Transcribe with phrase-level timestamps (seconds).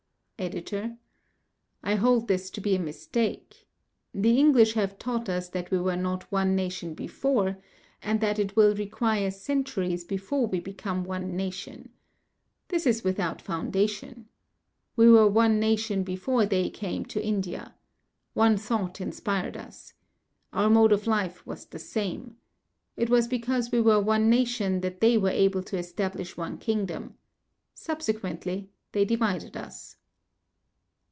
[0.41, 0.97] EDITOR:
[1.83, 3.67] I hold this to be a mistake.
[4.11, 7.59] The English have taught us that we were not one nation before,
[8.01, 11.89] and that it will require centuries before we become one nation.
[12.69, 14.29] This is without foundation.
[14.95, 17.75] We were one nation before they came to India.
[18.33, 19.93] One thought inspired us.
[20.51, 22.37] Our mode of life was the same.
[22.97, 27.13] It was because we were one nation that they were able to establish one kingdom.
[27.75, 29.97] Subsequently they divided us.